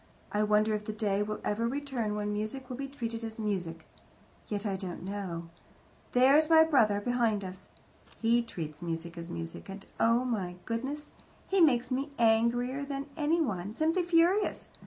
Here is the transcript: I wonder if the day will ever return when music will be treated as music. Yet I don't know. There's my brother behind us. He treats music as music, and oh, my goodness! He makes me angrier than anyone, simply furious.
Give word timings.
I 0.31 0.41
wonder 0.41 0.73
if 0.73 0.85
the 0.85 0.93
day 0.93 1.21
will 1.21 1.39
ever 1.43 1.67
return 1.67 2.15
when 2.15 2.33
music 2.33 2.67
will 2.71 2.75
be 2.75 2.87
treated 2.87 3.23
as 3.23 3.37
music. 3.37 3.85
Yet 4.47 4.65
I 4.65 4.75
don't 4.75 5.03
know. 5.03 5.49
There's 6.13 6.49
my 6.49 6.63
brother 6.63 6.99
behind 6.99 7.43
us. 7.45 7.69
He 8.19 8.41
treats 8.41 8.81
music 8.81 9.15
as 9.15 9.29
music, 9.29 9.69
and 9.69 9.85
oh, 9.99 10.25
my 10.25 10.55
goodness! 10.65 11.11
He 11.49 11.61
makes 11.61 11.91
me 11.91 12.09
angrier 12.17 12.83
than 12.83 13.09
anyone, 13.15 13.73
simply 13.75 14.01
furious. 14.01 14.69